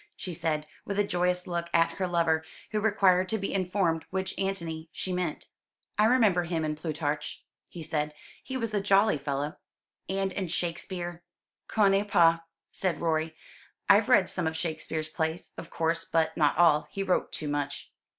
she 0.15 0.33
said, 0.33 0.65
with 0.83 0.97
a 0.97 1.03
joyous 1.03 1.45
look 1.45 1.67
at 1.75 1.91
her 1.99 2.07
lover, 2.07 2.43
who 2.71 2.79
required 2.79 3.29
to 3.29 3.37
be 3.37 3.53
informed 3.53 4.03
which 4.09 4.33
Antony 4.39 4.89
she 4.91 5.13
meant. 5.13 5.45
"I 5.95 6.05
remember 6.05 6.45
him 6.45 6.65
in 6.65 6.75
Plutarch," 6.75 7.45
he 7.69 7.83
said. 7.83 8.15
"He 8.41 8.57
was 8.57 8.73
a 8.73 8.81
jolly 8.81 9.19
fellow." 9.19 9.57
"And 10.09 10.31
in 10.33 10.47
Shakespeare." 10.47 11.21
"Connais 11.67 12.07
pas," 12.09 12.39
said 12.71 12.99
Rorie. 12.99 13.35
"I've 13.87 14.09
read 14.09 14.27
some 14.27 14.47
of 14.47 14.57
Shakespeare's 14.57 15.07
plays, 15.07 15.51
of 15.55 15.69
course, 15.69 16.03
but 16.03 16.35
not 16.35 16.57
all. 16.57 16.87
He 16.89 17.03
wrote 17.03 17.31
too 17.31 17.47
much." 17.47 17.91